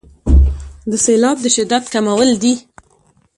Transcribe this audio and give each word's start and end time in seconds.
د 0.91 0.93
سیلاب 1.05 1.37
د 1.41 1.45
شدت 1.55 1.83
کمول 1.93 2.29
دي. 2.41 2.53